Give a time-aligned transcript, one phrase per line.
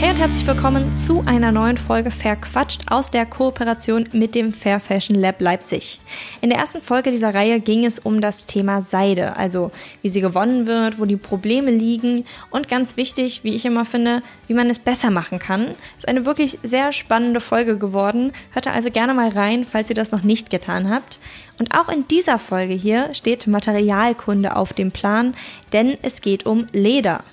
[0.00, 4.78] Hey und herzlich willkommen zu einer neuen Folge Verquatscht aus der Kooperation mit dem Fair
[4.78, 5.98] Fashion Lab Leipzig.
[6.40, 10.20] In der ersten Folge dieser Reihe ging es um das Thema Seide, also wie sie
[10.20, 14.70] gewonnen wird, wo die Probleme liegen und ganz wichtig, wie ich immer finde, wie man
[14.70, 15.74] es besser machen kann.
[15.96, 18.30] Ist eine wirklich sehr spannende Folge geworden.
[18.52, 21.18] Hört da also gerne mal rein, falls ihr das noch nicht getan habt.
[21.58, 25.34] Und auch in dieser Folge hier steht Materialkunde auf dem Plan,
[25.72, 27.24] denn es geht um Leder.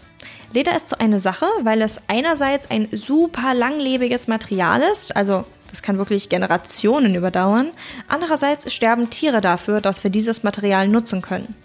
[0.55, 5.81] Leder ist so eine Sache, weil es einerseits ein super langlebiges Material ist, also das
[5.81, 7.71] kann wirklich Generationen überdauern.
[8.07, 11.55] Andererseits sterben Tiere dafür, dass wir dieses Material nutzen können.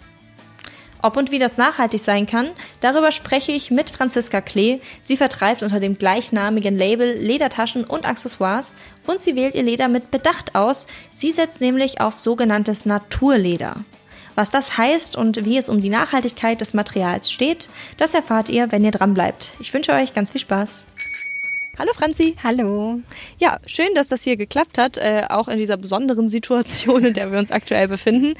[1.01, 2.49] Ob und wie das nachhaltig sein kann,
[2.81, 4.81] darüber spreche ich mit Franziska Klee.
[5.01, 8.75] Sie vertreibt unter dem gleichnamigen Label Ledertaschen und Accessoires
[9.07, 10.85] und sie wählt ihr Leder mit Bedacht aus.
[11.11, 13.85] Sie setzt nämlich auf sogenanntes Naturleder.
[14.35, 18.71] Was das heißt und wie es um die Nachhaltigkeit des Materials steht, das erfahrt ihr,
[18.71, 19.53] wenn ihr dran bleibt.
[19.59, 20.85] Ich wünsche euch ganz viel Spaß.
[21.77, 22.35] Hallo Franzi.
[22.43, 22.99] Hallo.
[23.39, 27.31] Ja, schön, dass das hier geklappt hat, äh, auch in dieser besonderen Situation, in der
[27.31, 28.35] wir uns aktuell befinden.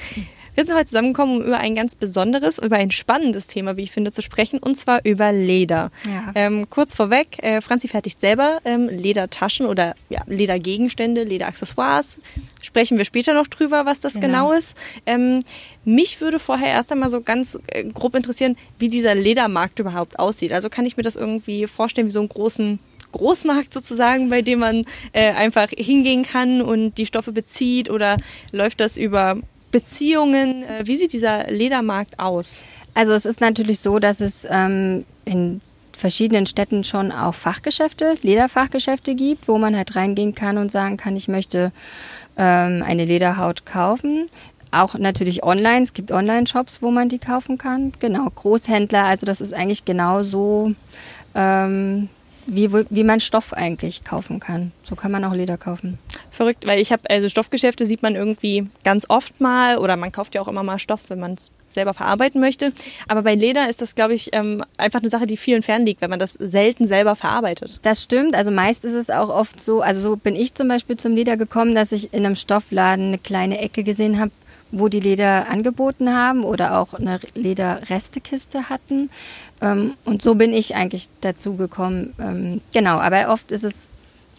[0.53, 3.91] Wir sind heute zusammengekommen, um über ein ganz besonderes, über ein spannendes Thema, wie ich
[3.91, 5.91] finde, zu sprechen, und zwar über Leder.
[6.05, 6.31] Ja.
[6.35, 12.19] Ähm, kurz vorweg, äh, Franzi fertigt selber ähm, Ledertaschen oder ja, Ledergegenstände, Lederaccessoires.
[12.61, 14.77] Sprechen wir später noch drüber, was das genau, genau ist.
[15.05, 15.39] Ähm,
[15.85, 20.51] mich würde vorher erst einmal so ganz äh, grob interessieren, wie dieser Ledermarkt überhaupt aussieht.
[20.51, 22.79] Also kann ich mir das irgendwie vorstellen wie so einen großen
[23.11, 28.17] Großmarkt sozusagen, bei dem man äh, einfach hingehen kann und die Stoffe bezieht oder
[28.51, 29.37] läuft das über
[29.71, 30.63] Beziehungen?
[30.63, 32.63] Äh, wie sieht dieser Ledermarkt aus?
[32.93, 35.61] Also es ist natürlich so, dass es ähm, in
[36.01, 41.15] verschiedenen Städten schon auch Fachgeschäfte, Lederfachgeschäfte gibt, wo man halt reingehen kann und sagen kann,
[41.15, 41.71] ich möchte
[42.37, 44.29] ähm, eine Lederhaut kaufen.
[44.71, 47.93] Auch natürlich online, es gibt Online-Shops, wo man die kaufen kann.
[47.99, 50.73] Genau, Großhändler, also das ist eigentlich genau so
[51.35, 52.09] ähm,
[52.45, 54.71] wie, wie man Stoff eigentlich kaufen kann.
[54.83, 55.97] So kann man auch Leder kaufen.
[56.31, 60.35] Verrückt, weil ich habe, also Stoffgeschäfte sieht man irgendwie ganz oft mal oder man kauft
[60.35, 62.73] ja auch immer mal Stoff, wenn man es selber verarbeiten möchte.
[63.07, 66.09] Aber bei Leder ist das, glaube ich, ähm, einfach eine Sache, die vielen fernliegt, wenn
[66.09, 67.79] man das selten selber verarbeitet.
[67.81, 68.35] Das stimmt.
[68.35, 71.37] Also meist ist es auch oft so, also so bin ich zum Beispiel zum Leder
[71.37, 74.31] gekommen, dass ich in einem Stoffladen eine kleine Ecke gesehen habe,
[74.71, 79.09] wo die Leder angeboten haben oder auch eine Lederrestekiste hatten.
[79.61, 82.13] Ähm, und so bin ich eigentlich dazu gekommen.
[82.19, 83.91] Ähm, genau, aber oft ist es,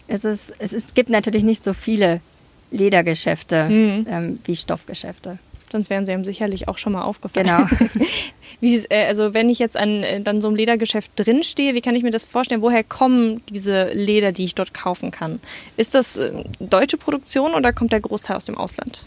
[0.07, 2.21] ist es, es ist, gibt natürlich nicht so viele
[2.71, 4.07] Ledergeschäfte mhm.
[4.09, 5.37] ähm, wie Stoffgeschäfte.
[5.73, 7.47] Sonst wären sie ihm sicherlich auch schon mal aufgefallen.
[7.47, 7.65] Genau.
[8.61, 11.95] wie, äh, also wenn ich jetzt an äh, dann so einem Ledergeschäft drinstehe, wie kann
[11.95, 12.61] ich mir das vorstellen?
[12.61, 15.39] Woher kommen diese Leder, die ich dort kaufen kann?
[15.75, 19.03] Ist das äh, deutsche Produktion oder kommt der Großteil aus dem Ausland?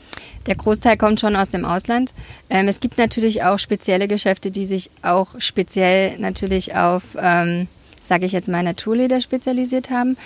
[0.47, 2.13] Der Großteil kommt schon aus dem Ausland.
[2.51, 7.69] Ähm, es gibt natürlich auch spezielle Geschäfte, die sich auch speziell natürlich auf ähm,
[8.07, 10.17] sage ich jetzt mal, Naturleder spezialisiert haben.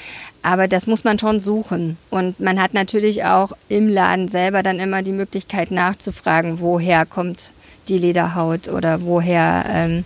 [0.43, 1.97] Aber das muss man schon suchen.
[2.11, 7.53] Und man hat natürlich auch im Laden selber dann immer die Möglichkeit nachzufragen, woher kommt
[7.89, 10.05] die Lederhaut oder woher ähm,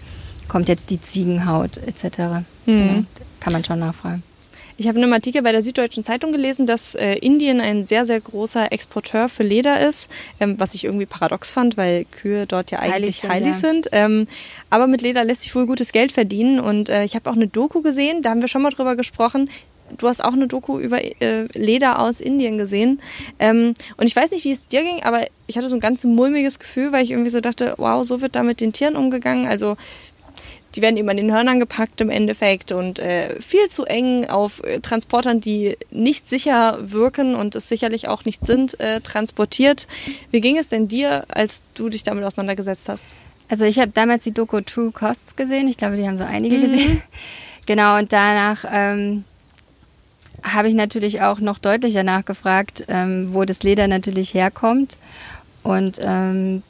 [0.49, 2.05] kommt jetzt die Ziegenhaut etc.
[2.05, 2.45] Mhm.
[2.67, 3.05] Genau.
[3.41, 4.23] Kann man schon nachfragen.
[4.77, 8.21] Ich habe einen Artikel bei der Süddeutschen Zeitung gelesen, dass äh, Indien ein sehr, sehr
[8.21, 12.81] großer Exporteur für Leder ist, ähm, was ich irgendwie paradox fand, weil Kühe dort ja
[12.81, 13.31] eigentlich heilig sind.
[13.31, 13.55] Heilig ja.
[13.55, 13.89] sind.
[13.93, 14.27] Ähm,
[14.71, 16.59] aber mit Leder lässt sich wohl gutes Geld verdienen.
[16.59, 19.49] Und äh, ich habe auch eine Doku gesehen, da haben wir schon mal drüber gesprochen.
[19.99, 23.01] Du hast auch eine Doku über äh, Leder aus Indien gesehen.
[23.39, 26.05] Ähm, und ich weiß nicht, wie es dir ging, aber ich hatte so ein ganz
[26.05, 29.47] mulmiges Gefühl, weil ich irgendwie so dachte, wow, so wird da mit den Tieren umgegangen.
[29.47, 29.77] Also
[30.75, 34.63] die werden eben an den Hörnern gepackt im Endeffekt und äh, viel zu eng auf
[34.65, 39.87] äh, Transportern, die nicht sicher wirken und es sicherlich auch nicht sind, äh, transportiert.
[40.31, 43.07] Wie ging es denn dir, als du dich damit auseinandergesetzt hast?
[43.49, 45.69] Also ich habe damals die Doku True Costs gesehen.
[45.69, 46.63] Ich glaube, die haben so einige mhm.
[46.63, 47.03] gesehen.
[47.67, 49.25] Genau, und danach ähm,
[50.43, 54.99] habe ich natürlich auch noch deutlicher nachgefragt, ähm, wo das Leder natürlich herkommt.
[55.63, 56.63] Und ähm,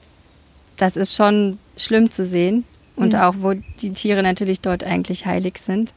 [0.76, 2.64] das ist schon schlimm zu sehen
[2.96, 3.18] und mhm.
[3.18, 5.94] auch wo die Tiere natürlich dort eigentlich heilig sind.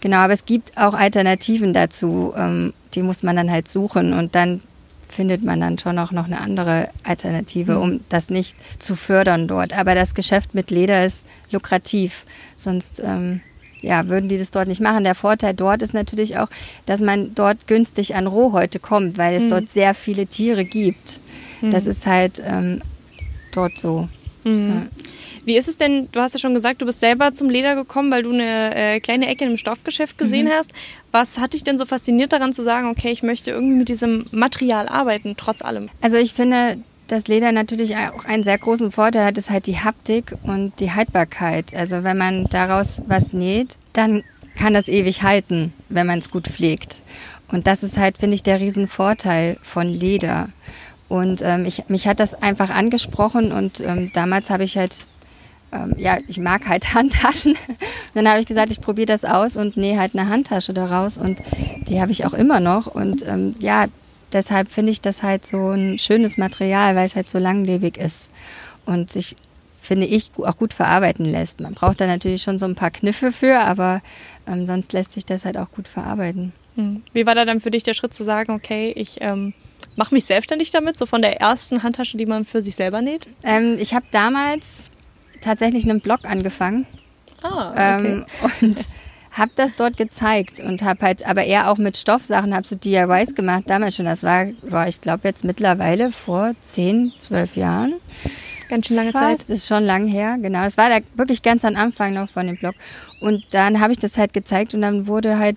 [0.00, 4.34] Genau, aber es gibt auch Alternativen dazu, ähm, die muss man dann halt suchen und
[4.34, 4.60] dann
[5.08, 7.82] findet man dann schon auch noch eine andere Alternative, mhm.
[7.82, 9.72] um das nicht zu fördern dort.
[9.72, 12.24] Aber das Geschäft mit Leder ist lukrativ,
[12.56, 13.40] sonst ähm,
[13.80, 15.04] ja, würden die das dort nicht machen.
[15.04, 16.48] Der Vorteil dort ist natürlich auch,
[16.86, 19.50] dass man dort günstig an Rohhäute kommt, weil es mhm.
[19.50, 21.20] dort sehr viele Tiere gibt.
[21.62, 21.90] Das mhm.
[21.90, 22.82] ist halt ähm,
[23.52, 24.08] dort so.
[24.44, 24.68] Mhm.
[24.68, 25.02] Ja.
[25.44, 28.10] Wie ist es denn, du hast ja schon gesagt, du bist selber zum Leder gekommen,
[28.10, 30.52] weil du eine äh, kleine Ecke im Stoffgeschäft gesehen mhm.
[30.52, 30.72] hast.
[31.12, 34.26] Was hat dich denn so fasziniert daran zu sagen, okay, ich möchte irgendwie mit diesem
[34.30, 35.88] Material arbeiten, trotz allem?
[36.00, 39.78] Also ich finde, das Leder natürlich auch einen sehr großen Vorteil hat, ist halt die
[39.78, 41.74] Haptik und die Haltbarkeit.
[41.74, 44.24] Also wenn man daraus was näht, dann
[44.56, 47.02] kann das ewig halten, wenn man es gut pflegt.
[47.48, 50.48] Und das ist halt, finde ich, der Riesenvorteil von Leder.
[51.14, 55.06] Und ähm, ich, mich hat das einfach angesprochen und ähm, damals habe ich halt,
[55.70, 57.52] ähm, ja, ich mag halt Handtaschen.
[57.52, 61.16] Und dann habe ich gesagt, ich probiere das aus und nähe halt eine Handtasche daraus
[61.16, 61.40] und
[61.86, 62.88] die habe ich auch immer noch.
[62.88, 63.86] Und ähm, ja,
[64.32, 68.32] deshalb finde ich das halt so ein schönes Material, weil es halt so langlebig ist
[68.84, 69.36] und sich,
[69.80, 71.60] finde ich, auch gut verarbeiten lässt.
[71.60, 74.02] Man braucht da natürlich schon so ein paar Kniffe für, aber
[74.48, 76.52] ähm, sonst lässt sich das halt auch gut verarbeiten.
[76.74, 77.04] Hm.
[77.12, 79.54] Wie war da dann für dich der Schritt zu sagen, okay, ich ähm,
[79.96, 83.26] mache mich selbstständig damit, so von der ersten Handtasche, die man für sich selber näht?
[83.42, 84.90] Ähm, ich habe damals
[85.40, 86.86] tatsächlich einen Blog angefangen.
[87.42, 88.06] Ah, okay.
[88.06, 88.26] Ähm,
[88.60, 88.86] und
[89.32, 93.34] habe das dort gezeigt und habe halt aber eher auch mit Stoffsachen, habe so DIYs
[93.34, 94.06] gemacht, damals schon.
[94.06, 97.94] Das war, war ich glaube jetzt mittlerweile vor 10, 12 Jahren.
[98.68, 99.24] Ganz schön lange Fast.
[99.24, 99.40] Zeit.
[99.50, 100.62] Das ist schon lang her, genau.
[100.62, 102.74] Das war da wirklich ganz am Anfang noch von dem Blog.
[103.20, 105.56] Und dann habe ich das halt gezeigt und dann wurde halt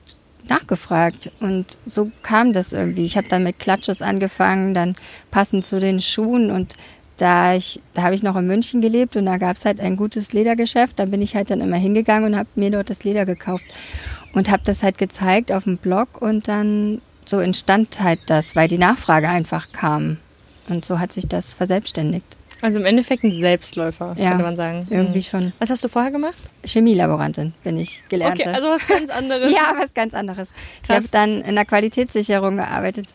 [0.50, 1.32] nachgefragt.
[1.40, 3.06] Und so kam das irgendwie.
[3.06, 4.96] Ich habe dann mit Klatsches angefangen, dann
[5.32, 6.74] passend zu den Schuhen und
[7.18, 7.58] da
[7.94, 11.00] da habe ich noch in München gelebt und da gab es halt ein gutes Ledergeschäft.
[11.00, 13.66] Da bin ich halt dann immer hingegangen und habe mir dort das Leder gekauft
[14.34, 18.68] und habe das halt gezeigt auf dem Blog und dann so entstand halt das, weil
[18.68, 20.18] die Nachfrage einfach kam.
[20.70, 22.38] Und so hat sich das verselbstständigt.
[22.62, 24.88] Also im Endeffekt ein Selbstläufer, Ja, könnte man sagen.
[24.90, 25.24] Irgendwie Hm.
[25.24, 25.54] schon.
[25.60, 26.36] Was hast du vorher gemacht?
[26.66, 28.42] Chemielaborantin bin ich gelernte.
[28.44, 29.52] Okay, also was ganz anderes.
[29.56, 30.52] ja, was ganz anderes.
[30.82, 30.96] Ich Krass.
[30.98, 33.14] habe dann in der Qualitätssicherung gearbeitet.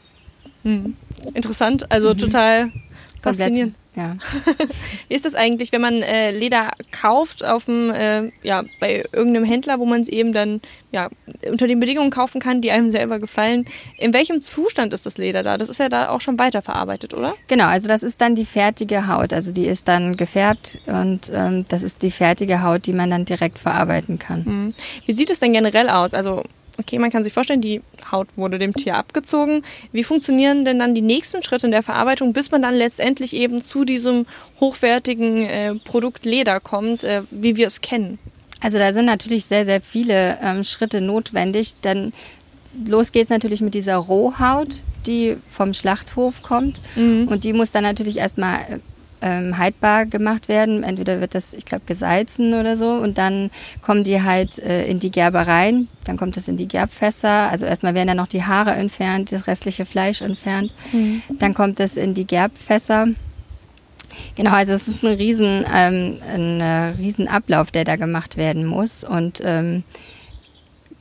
[0.62, 0.94] Hm.
[1.34, 2.70] Interessant, also total Mhm.
[2.70, 3.22] Komplett.
[3.22, 3.74] faszinierend.
[3.94, 4.16] Ja.
[5.08, 9.44] Wie ist das eigentlich, wenn man äh, Leder kauft auf dem, äh, ja, bei irgendeinem
[9.44, 10.62] Händler, wo man es eben dann
[10.92, 11.10] ja,
[11.46, 13.66] unter den Bedingungen kaufen kann, die einem selber gefallen?
[13.98, 15.58] In welchem Zustand ist das Leder da?
[15.58, 17.34] Das ist ja da auch schon weiterverarbeitet, oder?
[17.48, 19.34] Genau, also das ist dann die fertige Haut.
[19.34, 23.26] Also die ist dann gefärbt und ähm, das ist die fertige Haut, die man dann
[23.26, 24.44] direkt verarbeiten kann.
[24.44, 24.72] Hm.
[25.04, 26.14] Wie sieht es denn generell aus?
[26.14, 26.44] Also,
[26.78, 29.62] okay, man kann sich vorstellen, die Haut wurde dem Tier abgezogen.
[29.92, 33.62] Wie funktionieren denn dann die nächsten Schritte in der Verarbeitung, bis man dann letztendlich eben
[33.62, 34.26] zu diesem
[34.60, 38.18] hochwertigen äh, Produkt Leder kommt, äh, wie wir es kennen?
[38.60, 41.74] Also da sind natürlich sehr, sehr viele ähm, Schritte notwendig.
[41.82, 42.12] Dann
[42.86, 46.80] los geht's natürlich mit dieser Rohhaut, die vom Schlachthof kommt.
[47.26, 48.78] Und die muss dann natürlich erstmal äh,
[49.22, 50.82] ähm, haltbar gemacht werden.
[50.82, 52.90] Entweder wird das, ich glaube, gesalzen oder so.
[52.90, 55.88] Und dann kommen die halt äh, in die Gerbereien.
[56.04, 57.50] Dann kommt es in die Gerbfässer.
[57.50, 60.74] Also erstmal werden dann noch die Haare entfernt, das restliche Fleisch entfernt.
[61.38, 63.08] Dann kommt es in die Gerbfässer.
[64.36, 68.66] Genau, also es ist ein riesen, ähm, ein äh, riesen Ablauf, der da gemacht werden
[68.66, 69.04] muss.
[69.04, 69.84] Und ähm,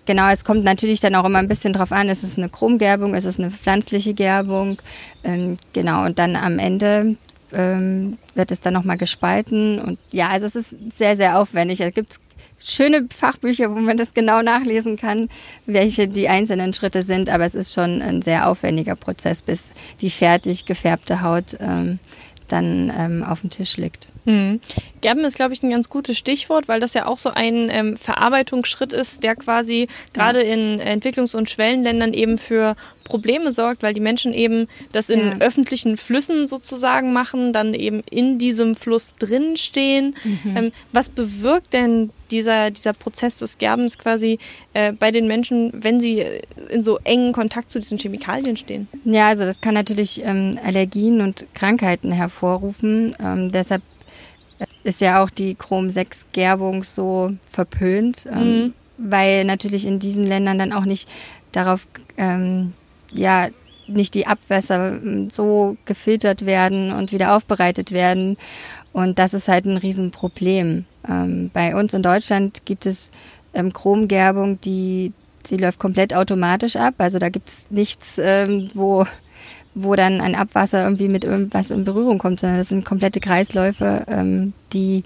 [0.06, 3.16] genau, es kommt natürlich dann auch immer ein bisschen drauf an, ist es eine Chromgerbung,
[3.16, 4.78] ist es eine pflanzliche Gerbung.
[5.24, 7.16] Ähm, genau, und dann am Ende
[7.54, 9.80] ähm, wird es dann nochmal gespalten.
[9.80, 11.80] Und ja, also es ist sehr, sehr aufwendig.
[11.82, 12.20] Es gibt
[12.60, 15.30] schöne Fachbücher, wo man das genau nachlesen kann,
[15.66, 17.30] welche die einzelnen Schritte sind.
[17.30, 22.00] Aber es ist schon ein sehr aufwendiger Prozess, bis die fertig gefärbte Haut ähm,
[22.52, 24.08] dann ähm, auf dem Tisch liegt.
[24.26, 24.60] Hm.
[25.02, 27.98] Gerben ist, glaube ich, ein ganz gutes Stichwort, weil das ja auch so ein ähm,
[27.98, 34.00] Verarbeitungsschritt ist, der quasi gerade in Entwicklungs- und Schwellenländern eben für Probleme sorgt, weil die
[34.00, 35.38] Menschen eben das in Ja.
[35.40, 40.16] öffentlichen Flüssen sozusagen machen, dann eben in diesem Fluss drin stehen.
[40.56, 44.40] Ähm, was bewirkt denn dieser, dieser Prozess des Gerbens quasi
[44.74, 48.88] äh, bei den Menschen, wenn sie äh, in so engen Kontakt zu diesen Chemikalien stehen?
[49.04, 53.16] Ja, also das kann natürlich ähm, Allergien und Krankheiten hervorrufen.
[53.24, 53.82] Ähm, deshalb
[54.84, 60.86] ist ja auch die Chrom-6-Gerbung so verpönt, ähm, weil natürlich in diesen Ländern dann auch
[60.86, 61.10] nicht
[61.52, 62.74] darauf, ähm,
[63.12, 63.50] ja,
[63.88, 68.38] nicht die Abwässer ähm, so gefiltert werden und wieder aufbereitet werden.
[68.94, 70.86] Und das ist halt ein Riesenproblem.
[71.08, 73.12] Ähm, bei uns in Deutschland gibt es
[73.54, 75.14] ähm, Chromgerbung, die,
[75.50, 76.96] die läuft komplett automatisch ab.
[76.98, 79.06] Also da gibt es nichts, ähm, wo,
[79.74, 84.06] wo dann ein Abwasser irgendwie mit irgendwas in Berührung kommt, sondern das sind komplette Kreisläufe,
[84.08, 85.04] ähm, die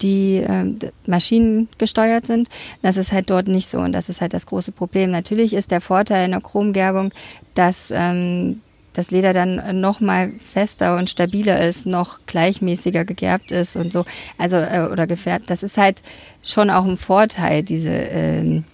[0.00, 2.48] die ähm, maschinengesteuert sind.
[2.82, 5.10] Das ist halt dort nicht so und das ist halt das große Problem.
[5.10, 7.12] Natürlich ist der Vorteil in der Chromgerbung,
[7.54, 8.60] dass ähm,
[8.94, 14.04] das Leder dann noch mal fester und stabiler ist, noch gleichmäßiger gegerbt ist und so,
[14.38, 15.50] also äh, oder gefärbt.
[15.50, 16.02] Das ist halt
[16.42, 18.64] schon auch ein Vorteil, diese ähm,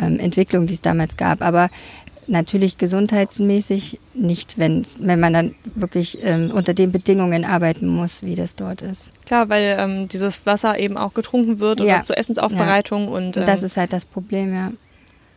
[0.00, 1.42] ähm, Entwicklung, die es damals gab.
[1.42, 1.68] Aber
[2.26, 8.34] natürlich gesundheitsmäßig nicht, wenn's, wenn man dann wirklich ähm, unter den Bedingungen arbeiten muss, wie
[8.34, 9.12] das dort ist.
[9.26, 11.86] Klar, weil ähm, dieses Wasser eben auch getrunken wird Ja.
[11.86, 14.72] oder zur Essensaufbereitung und, ähm, Und das ist halt das Problem, ja.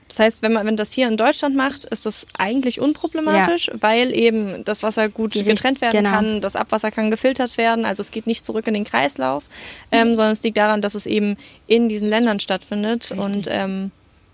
[0.08, 3.74] Das heißt, wenn man wenn das hier in Deutschland macht, ist das eigentlich unproblematisch, ja.
[3.82, 6.12] weil eben das Wasser gut Die getrennt werden genau.
[6.12, 9.44] kann, das Abwasser kann gefiltert werden, also es geht nicht zurück in den Kreislauf,
[9.92, 10.16] ähm, mhm.
[10.16, 11.36] sondern es liegt daran, dass es eben
[11.68, 13.26] in diesen Ländern stattfindet Richtig.
[13.26, 13.92] und ähm,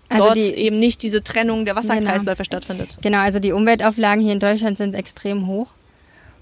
[0.08, 2.44] also dort die, eben nicht diese Trennung der Wasserkreisläufe genau.
[2.44, 2.96] stattfindet.
[3.02, 5.68] Genau, also die Umweltauflagen hier in Deutschland sind extrem hoch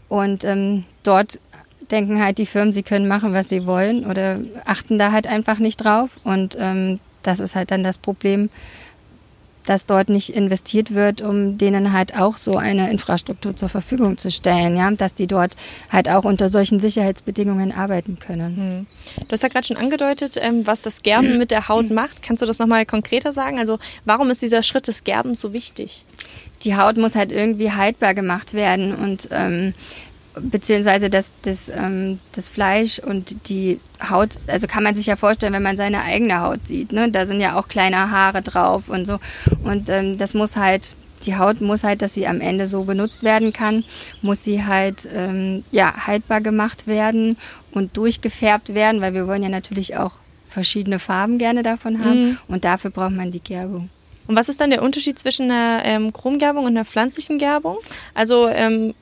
[0.09, 1.41] und ähm, dort
[1.91, 5.59] denken halt die Firmen, sie können machen, was sie wollen oder achten da halt einfach
[5.59, 8.51] nicht drauf und ähm, das ist halt dann das Problem
[9.67, 14.31] dass dort nicht investiert wird, um denen halt auch so eine Infrastruktur zur Verfügung zu
[14.31, 15.57] stellen, ja, dass die dort
[15.91, 18.57] halt auch unter solchen Sicherheitsbedingungen arbeiten können.
[18.57, 18.87] Hm.
[19.27, 22.23] Du hast ja gerade schon angedeutet, ähm, was das Gerben mit der Haut macht.
[22.23, 23.59] Kannst du das nochmal konkreter sagen?
[23.59, 26.05] Also warum ist dieser Schritt des Gerbens so wichtig?
[26.65, 29.75] Die Haut muss halt irgendwie haltbar gemacht werden und ähm,
[30.41, 35.53] beziehungsweise das, das, ähm, das Fleisch und die Haut, also kann man sich ja vorstellen,
[35.53, 37.11] wenn man seine eigene Haut sieht, ne?
[37.11, 39.19] da sind ja auch kleine Haare drauf und so.
[39.63, 43.23] Und ähm, das muss halt, die Haut muss halt, dass sie am Ende so benutzt
[43.23, 43.85] werden kann,
[44.23, 47.37] muss sie halt ähm, ja, haltbar gemacht werden
[47.71, 50.13] und durchgefärbt werden, weil wir wollen ja natürlich auch
[50.49, 52.39] verschiedene Farben gerne davon haben mhm.
[52.49, 53.89] und dafür braucht man die Gerbung.
[54.27, 57.79] Und was ist dann der Unterschied zwischen einer ähm, Chromgerbung und einer pflanzlichen Gerbung?
[58.15, 58.95] Also ähm,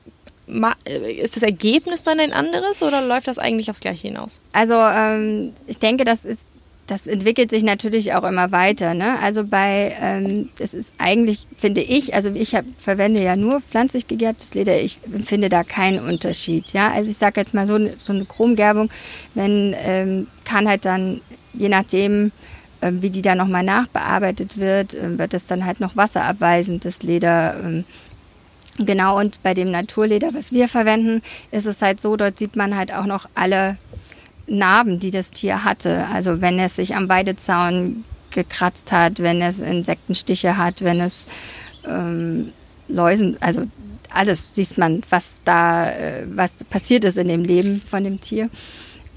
[0.85, 4.41] ist das Ergebnis dann ein anderes oder läuft das eigentlich aufs Gleiche hinaus?
[4.51, 6.47] Also ähm, ich denke, das ist
[6.91, 8.93] das entwickelt sich natürlich auch immer weiter.
[8.93, 9.17] Ne?
[9.19, 14.07] Also bei, ähm, es ist eigentlich, finde ich, also ich hab, verwende ja nur pflanzlich
[14.07, 16.73] gegerbtes Leder, ich finde da keinen Unterschied.
[16.73, 16.91] Ja?
[16.91, 18.89] Also ich sage jetzt mal so, so eine Chromgerbung,
[19.35, 21.21] wenn, ähm, kann halt dann,
[21.53, 22.33] je nachdem,
[22.81, 27.03] äh, wie die dann nochmal nachbearbeitet wird, äh, wird es dann halt noch wasserabweisend, das
[27.03, 27.83] Leder.
[28.85, 31.21] Genau, und bei dem Naturleder, was wir verwenden,
[31.51, 33.77] ist es halt so, dort sieht man halt auch noch alle
[34.47, 36.05] Narben, die das Tier hatte.
[36.13, 41.27] Also wenn es sich am Weidezaun gekratzt hat, wenn es Insektenstiche hat, wenn es
[41.87, 42.53] ähm,
[42.87, 43.63] Läusen, also
[44.09, 48.49] alles sieht man, was da, äh, was passiert ist in dem Leben von dem Tier.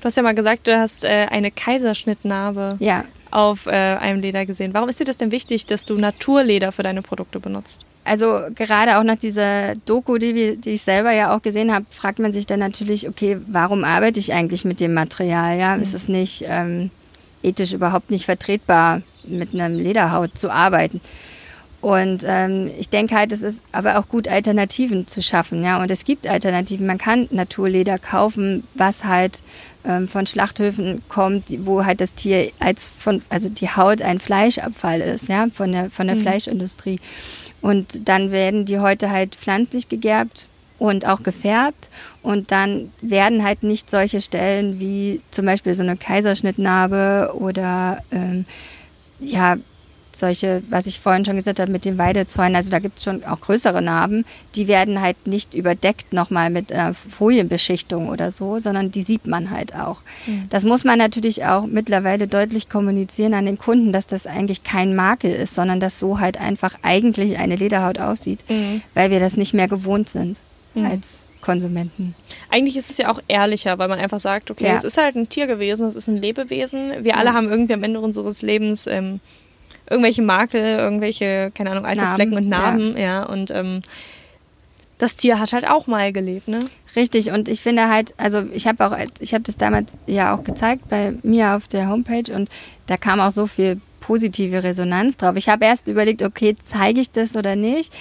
[0.01, 3.05] Du hast ja mal gesagt, du hast äh, eine Kaiserschnittnarbe ja.
[3.31, 4.75] auf äh, einem Leder gesehen.
[4.75, 7.81] Warum ist dir das denn wichtig, dass du Naturleder für deine Produkte benutzt?
[8.05, 11.87] Also gerade auch nach dieser Doku, die, wir, die ich selber ja auch gesehen habe,
[11.89, 15.59] fragt man sich dann natürlich, okay, warum arbeite ich eigentlich mit dem Material?
[15.59, 15.83] Ja, mhm.
[15.83, 16.91] ist es nicht ähm,
[17.43, 21.01] ethisch überhaupt nicht vertretbar, mit einem Lederhaut zu arbeiten?
[21.85, 25.63] Und ähm, ich denke halt, es ist aber auch gut, Alternativen zu schaffen.
[25.63, 26.87] Ja, und es gibt Alternativen.
[26.87, 29.43] Man kann Naturleder kaufen, was halt
[29.85, 35.03] ähm, von Schlachthöfen kommt, wo halt das Tier als von, also die Haut ein Fleischabfall
[35.03, 36.23] ist, ja, von der von der mhm.
[36.23, 37.01] Fleischindustrie.
[37.65, 41.89] Und dann werden die heute halt pflanzlich gegerbt und auch gefärbt.
[42.23, 48.45] Und dann werden halt nicht solche Stellen wie zum Beispiel so eine Kaiserschnittnarbe oder ähm,
[49.19, 49.57] ja,
[50.17, 53.25] solche, was ich vorhin schon gesagt habe, mit den Weidezäunen, also da gibt es schon
[53.25, 58.91] auch größere Narben, die werden halt nicht überdeckt nochmal mit einer Folienbeschichtung oder so, sondern
[58.91, 60.03] die sieht man halt auch.
[60.27, 60.47] Mhm.
[60.51, 64.95] Das muss man natürlich auch mittlerweile deutlich kommunizieren an den Kunden, dass das eigentlich kein
[64.95, 68.83] Makel ist, sondern dass so halt einfach eigentlich eine Lederhaut aussieht, mhm.
[68.95, 70.41] weil wir das nicht mehr gewohnt sind
[70.75, 70.87] mhm.
[70.87, 72.15] als Konsumenten.
[72.51, 74.75] Eigentlich ist es ja auch ehrlicher, weil man einfach sagt, okay, ja.
[74.75, 77.05] es ist halt ein Tier gewesen, es ist ein Lebewesen.
[77.05, 79.21] Wir alle haben irgendwie am Ende unseres Lebens ähm,
[79.89, 83.03] irgendwelche Makel, irgendwelche, keine Ahnung, Altersflecken und Narben, ja.
[83.03, 83.83] ja und ähm,
[84.99, 86.61] das Tier hat halt auch mal gelebt, ne?
[86.97, 90.45] Richtig, und ich finde halt, also ich habe auch, ich habe das damals ja auch
[90.45, 92.49] gezeigt bei mir auf der Homepage und
[92.87, 95.35] da kam auch so viel positive Resonanz drauf.
[95.37, 97.93] Ich habe erst überlegt, okay, zeige ich das oder nicht,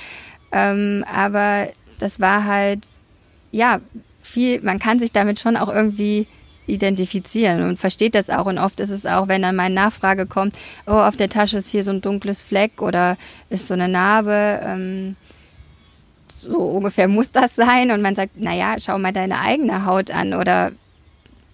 [0.51, 2.87] ähm, aber das war halt,
[3.51, 3.81] ja,
[4.21, 6.27] viel, man kann sich damit schon auch irgendwie
[6.67, 8.45] identifizieren und versteht das auch.
[8.45, 10.55] Und oft ist es auch, wenn dann mal eine Nachfrage kommt,
[10.85, 13.17] oh, auf der Tasche ist hier so ein dunkles Fleck oder
[13.49, 14.61] ist so eine Narbe.
[14.63, 15.15] Ähm,
[16.27, 17.91] so ungefähr muss das sein.
[17.91, 20.71] Und man sagt, naja, schau mal deine eigene Haut an oder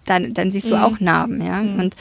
[0.05, 0.81] dann, dann siehst du mhm.
[0.81, 1.61] auch Narben, ja.
[1.61, 1.79] Mhm.
[1.79, 1.95] Und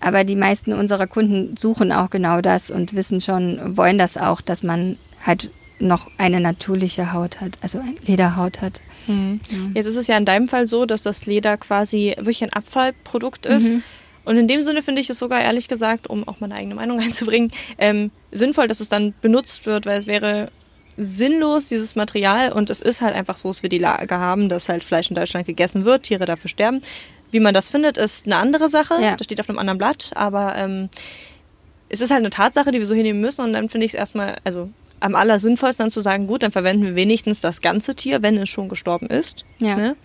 [0.00, 4.40] aber die meisten unserer Kunden suchen auch genau das und wissen schon, wollen das auch,
[4.40, 8.80] dass man halt noch eine natürliche Haut hat, also eine Lederhaut hat.
[9.06, 9.40] Mhm.
[9.50, 9.58] Ja.
[9.74, 13.46] Jetzt ist es ja in deinem Fall so, dass das Leder quasi wirklich ein Abfallprodukt
[13.46, 13.70] ist.
[13.70, 13.82] Mhm.
[14.24, 17.00] Und in dem Sinne finde ich es sogar ehrlich gesagt, um auch meine eigene Meinung
[17.00, 20.50] einzubringen, ähm, sinnvoll, dass es dann benutzt wird, weil es wäre
[20.96, 22.52] sinnlos, dieses Material.
[22.52, 25.16] Und es ist halt einfach so, dass wir die Lage haben, dass halt Fleisch in
[25.16, 26.80] Deutschland gegessen wird, Tiere dafür sterben.
[27.30, 28.94] Wie man das findet, ist eine andere Sache.
[29.00, 29.16] Ja.
[29.16, 30.12] Das steht auf einem anderen Blatt.
[30.14, 30.88] Aber ähm,
[31.88, 33.42] es ist halt eine Tatsache, die wir so hinnehmen müssen.
[33.44, 34.70] Und dann finde ich es erstmal, also
[35.04, 38.48] am allersinnvollsten dann zu sagen, gut, dann verwenden wir wenigstens das ganze Tier, wenn es
[38.48, 39.44] schon gestorben ist.
[39.58, 39.76] Ja.
[39.76, 39.96] Ne?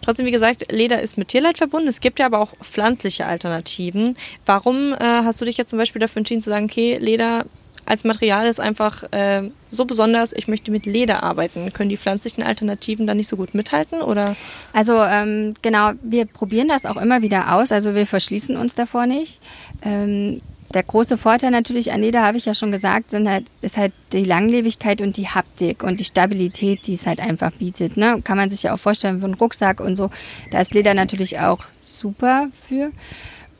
[0.00, 1.88] Trotzdem, wie gesagt, Leder ist mit Tierleid verbunden.
[1.88, 4.16] Es gibt ja aber auch pflanzliche Alternativen.
[4.46, 7.44] Warum äh, hast du dich jetzt zum Beispiel dafür entschieden zu sagen, okay, Leder
[7.84, 11.72] als Material ist einfach äh, so besonders, ich möchte mit Leder arbeiten.
[11.74, 14.00] Können die pflanzlichen Alternativen da nicht so gut mithalten?
[14.00, 14.36] Oder?
[14.72, 17.72] Also ähm, genau, wir probieren das auch immer wieder aus.
[17.72, 19.40] Also wir verschließen uns davor nicht.
[19.82, 20.40] Ähm,
[20.74, 23.92] der große Vorteil natürlich an Leder, habe ich ja schon gesagt, sind halt, ist halt
[24.12, 27.96] die Langlebigkeit und die Haptik und die Stabilität, die es halt einfach bietet.
[27.96, 28.20] Ne?
[28.22, 30.10] Kann man sich ja auch vorstellen, für einen Rucksack und so.
[30.50, 32.90] Da ist Leder natürlich auch super für.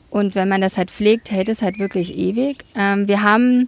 [0.09, 2.63] Und wenn man das halt pflegt, hält es halt wirklich ewig.
[2.75, 3.67] Ähm, wir haben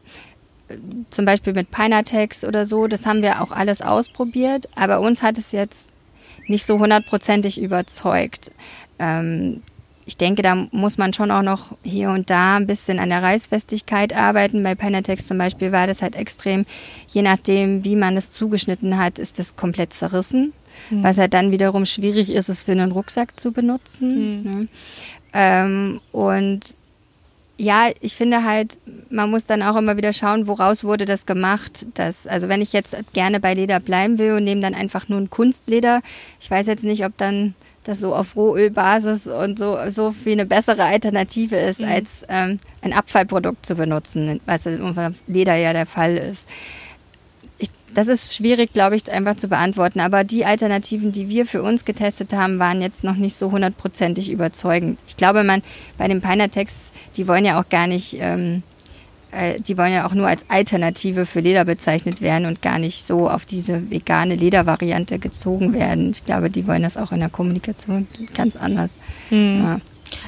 [0.67, 0.77] äh,
[1.09, 5.37] zum Beispiel mit Pinatex oder so, das haben wir auch alles ausprobiert, aber uns hat
[5.37, 5.89] es jetzt
[6.47, 8.51] nicht so hundertprozentig überzeugt.
[8.97, 9.61] Ähm,
[10.09, 13.21] ich denke, da muss man schon auch noch hier und da ein bisschen an der
[13.21, 14.63] Reißfestigkeit arbeiten.
[14.63, 16.65] Bei Panatex zum Beispiel war das halt extrem,
[17.07, 20.51] je nachdem, wie man es zugeschnitten hat, ist das komplett zerrissen.
[20.89, 21.03] Mhm.
[21.03, 24.15] Was halt dann wiederum schwierig ist, es für einen Rucksack zu benutzen.
[24.15, 24.43] Mhm.
[24.43, 24.67] Ne?
[25.33, 26.75] Ähm, und
[27.57, 28.79] ja, ich finde halt,
[29.11, 31.85] man muss dann auch immer wieder schauen, woraus wurde das gemacht.
[31.93, 35.19] Das, also wenn ich jetzt gerne bei Leder bleiben will und nehme dann einfach nur
[35.19, 36.01] ein Kunstleder,
[36.41, 40.45] ich weiß jetzt nicht, ob dann das so auf Rohölbasis und so, so viel eine
[40.45, 41.87] bessere Alternative ist, mhm.
[41.87, 44.95] als ähm, ein Abfallprodukt zu benutzen, was in
[45.27, 46.47] Leder ja der Fall ist.
[47.57, 49.99] Ich, das ist schwierig, glaube ich, einfach zu beantworten.
[49.99, 54.31] Aber die Alternativen, die wir für uns getestet haben, waren jetzt noch nicht so hundertprozentig
[54.31, 54.99] überzeugend.
[55.07, 55.61] Ich glaube, man
[55.97, 58.63] bei den Pinatex, die wollen ja auch gar nicht ähm,
[59.31, 63.05] äh, die wollen ja auch nur als Alternative für Leder bezeichnet werden und gar nicht
[63.05, 66.11] so auf diese vegane Ledervariante gezogen werden.
[66.11, 68.97] Ich glaube, die wollen das auch in der Kommunikation ganz anders.
[69.29, 69.61] Hm.
[69.63, 69.79] Ja.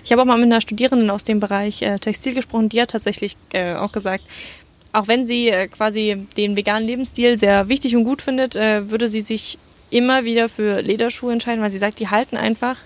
[0.03, 2.91] Ich habe auch mal mit einer Studierenden aus dem Bereich äh, Textil gesprochen, die hat
[2.91, 4.23] tatsächlich äh, auch gesagt,
[4.93, 9.21] auch wenn sie äh, quasi den veganen Lebensstil sehr wichtig und gut findet, würde sie
[9.21, 9.57] sich
[9.89, 12.77] immer wieder für Lederschuhe entscheiden, weil sie sagt, die halten einfach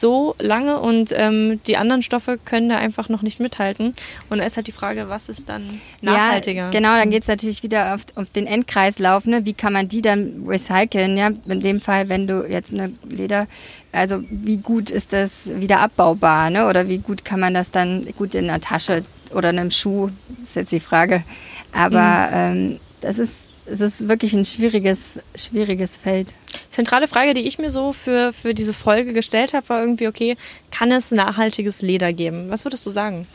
[0.00, 3.94] so lange und ähm, die anderen Stoffe können da einfach noch nicht mithalten.
[4.28, 6.64] Und da ist halt die Frage, was ist dann nachhaltiger?
[6.64, 9.26] Ja, genau, dann geht es natürlich wieder auf, auf, den Endkreislauf.
[9.26, 9.46] Ne?
[9.46, 11.16] Wie kann man die dann recyceln?
[11.16, 11.30] Ja?
[11.46, 13.46] In dem Fall, wenn du jetzt eine Leder,
[13.92, 16.50] also wie gut ist das wieder abbaubar?
[16.50, 16.66] Ne?
[16.66, 20.10] Oder wie gut kann man das dann gut in einer Tasche oder einem Schuh?
[20.40, 21.24] ist jetzt die Frage.
[21.72, 22.34] Aber mhm.
[22.34, 26.34] ähm, das ist es ist wirklich ein schwieriges, schwieriges Feld.
[26.70, 30.36] Zentrale Frage, die ich mir so für, für diese Folge gestellt habe, war irgendwie, okay,
[30.70, 32.50] kann es nachhaltiges Leder geben?
[32.50, 33.26] Was würdest du sagen?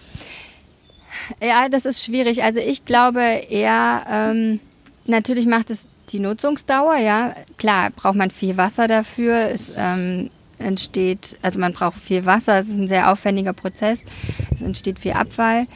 [1.42, 2.44] Ja, das ist schwierig.
[2.44, 4.60] Also ich glaube eher, ähm,
[5.06, 7.36] natürlich macht es die Nutzungsdauer, ja.
[7.58, 9.50] Klar, braucht man viel Wasser dafür.
[9.52, 14.04] Es ähm, entsteht, also man braucht viel Wasser, es ist ein sehr aufwendiger Prozess.
[14.54, 15.68] Es entsteht viel Abfall.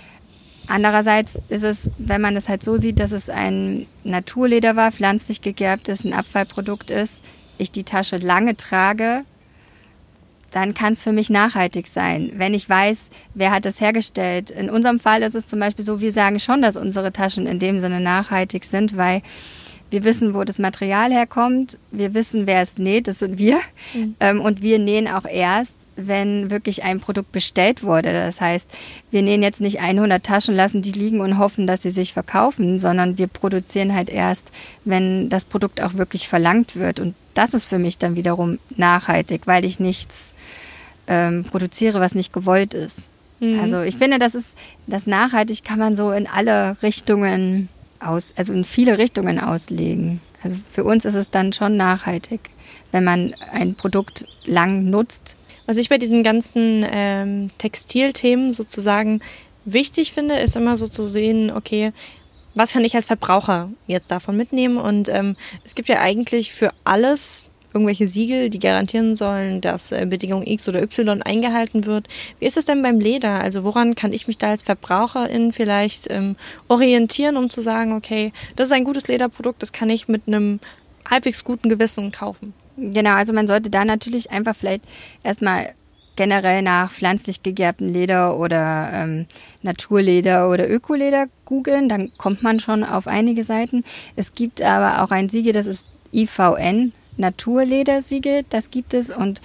[0.73, 5.41] Andererseits ist es, wenn man es halt so sieht, dass es ein Naturleder war, pflanzlich
[5.41, 7.23] gegerbt ist, ein Abfallprodukt ist,
[7.59, 9.23] ich die Tasche lange trage,
[10.49, 12.31] dann kann es für mich nachhaltig sein.
[12.37, 14.49] Wenn ich weiß, wer hat das hergestellt.
[14.49, 17.59] In unserem Fall ist es zum Beispiel so, wir sagen schon, dass unsere Taschen in
[17.59, 19.21] dem Sinne nachhaltig sind, weil
[19.93, 21.77] wir wissen, wo das Material herkommt.
[21.91, 23.07] Wir wissen, wer es näht.
[23.07, 23.59] Das sind wir.
[23.93, 24.15] Mhm.
[24.19, 28.11] Ähm, und wir nähen auch erst, wenn wirklich ein Produkt bestellt wurde.
[28.11, 28.67] Das heißt,
[29.11, 32.79] wir nähen jetzt nicht 100 Taschen, lassen die liegen und hoffen, dass sie sich verkaufen,
[32.79, 34.51] sondern wir produzieren halt erst,
[34.83, 36.99] wenn das Produkt auch wirklich verlangt wird.
[36.99, 40.33] Und das ist für mich dann wiederum nachhaltig, weil ich nichts
[41.07, 43.09] ähm, produziere, was nicht gewollt ist.
[43.39, 43.59] Mhm.
[43.59, 47.69] Also ich finde, das ist, das nachhaltig kann man so in alle Richtungen
[48.03, 50.21] aus, also in viele Richtungen auslegen.
[50.43, 52.49] Also für uns ist es dann schon nachhaltig,
[52.91, 55.37] wenn man ein Produkt lang nutzt.
[55.65, 59.21] Was ich bei diesen ganzen ähm, Textilthemen sozusagen
[59.65, 61.93] wichtig finde, ist immer so zu sehen, okay,
[62.55, 64.77] was kann ich als Verbraucher jetzt davon mitnehmen?
[64.77, 70.05] Und ähm, es gibt ja eigentlich für alles irgendwelche Siegel, die garantieren sollen, dass äh,
[70.05, 72.07] Bedingung X oder Y eingehalten wird.
[72.39, 73.41] Wie ist es denn beim Leder?
[73.41, 76.35] Also woran kann ich mich da als Verbraucherin vielleicht ähm,
[76.67, 80.59] orientieren, um zu sagen, okay, das ist ein gutes Lederprodukt, das kann ich mit einem
[81.09, 82.53] halbwegs guten Gewissen kaufen?
[82.77, 84.83] Genau, also man sollte da natürlich einfach vielleicht
[85.23, 85.73] erstmal
[86.15, 89.25] generell nach pflanzlich gegerbtem Leder oder ähm,
[89.61, 93.83] Naturleder oder Ökoleder googeln, dann kommt man schon auf einige Seiten.
[94.15, 99.09] Es gibt aber auch ein Siegel, das ist IVN, Naturledersiegel, das gibt es.
[99.09, 99.41] Und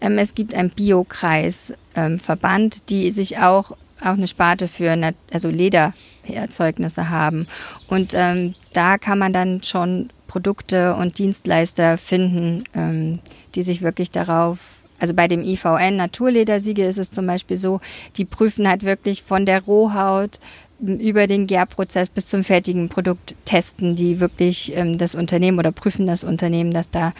[0.00, 4.96] ähm, es gibt einen Biokreisverband, ähm, die sich auch, auch eine Sparte für
[5.32, 7.46] also Ledererzeugnisse haben.
[7.88, 13.18] Und ähm, da kann man dann schon Produkte und Dienstleister finden, ähm,
[13.54, 17.80] die sich wirklich darauf also bei dem IVN Naturledersiegel ist es zum Beispiel so,
[18.16, 20.38] die prüfen halt wirklich von der Rohhaut
[20.80, 26.06] über den Gärprozess bis zum fertigen Produkt testen, die wirklich ähm, das Unternehmen oder prüfen
[26.06, 27.12] das Unternehmen, dass da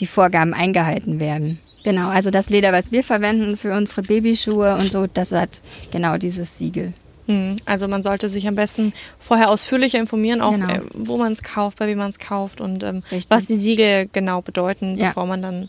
[0.00, 1.60] die Vorgaben eingehalten werden.
[1.84, 5.60] Genau, also das Leder, was wir verwenden für unsere Babyschuhe und so, das hat
[5.92, 6.92] genau dieses Siegel.
[7.26, 10.72] Hm, also man sollte sich am besten vorher ausführlicher informieren, auch Genau.
[10.72, 14.08] äh, wo man es kauft, bei wem man es kauft und ähm, was die Siegel
[14.12, 15.08] genau bedeuten, Ja.
[15.08, 15.68] bevor man dann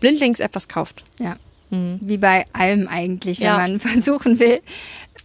[0.00, 1.04] blindlings etwas kauft.
[1.20, 1.36] Ja.
[1.70, 1.98] Hm.
[2.00, 3.56] Wie bei allem eigentlich, wenn Ja.
[3.56, 4.60] man versuchen will,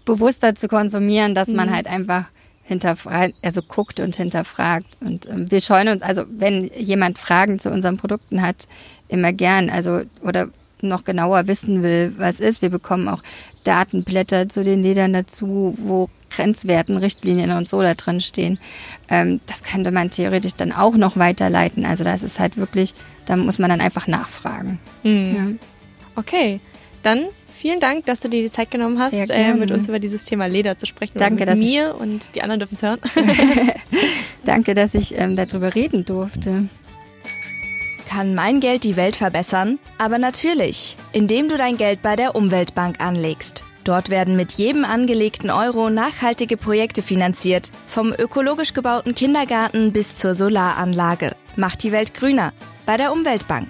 [0.05, 1.73] bewusster zu konsumieren, dass man Mhm.
[1.75, 2.25] halt einfach
[2.63, 4.85] hinterfragt, also guckt und hinterfragt.
[5.01, 8.67] Und ähm, wir scheuen uns, also wenn jemand Fragen zu unseren Produkten hat,
[9.09, 10.49] immer gern, also oder
[10.83, 12.61] noch genauer wissen will, was ist.
[12.63, 13.21] Wir bekommen auch
[13.65, 18.57] Datenblätter zu den Ledern dazu, wo Grenzwerten, Richtlinien und so da drin stehen.
[19.09, 21.85] Ähm, das könnte man theoretisch dann auch noch weiterleiten.
[21.85, 24.79] Also das ist halt wirklich, da muss man dann einfach nachfragen.
[25.03, 25.35] Hm.
[25.35, 25.67] Ja.
[26.15, 26.59] Okay,
[27.03, 30.23] dann vielen Dank, dass du dir die Zeit genommen hast, äh, mit uns über dieses
[30.23, 31.17] Thema Leder zu sprechen.
[31.19, 32.99] Danke, dass mit ich- mir und die anderen dürfen es hören.
[34.45, 36.69] Danke, dass ich ähm, darüber reden durfte.
[38.09, 39.79] Kann mein Geld die Welt verbessern?
[39.97, 43.63] Aber natürlich, indem du dein Geld bei der Umweltbank anlegst.
[43.83, 50.33] Dort werden mit jedem angelegten Euro nachhaltige Projekte finanziert, vom ökologisch gebauten Kindergarten bis zur
[50.35, 51.35] Solaranlage.
[51.55, 52.53] Macht die Welt grüner
[52.85, 53.69] bei der Umweltbank.